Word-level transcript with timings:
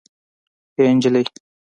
اي 0.77 0.87
نجلۍ 0.97 1.23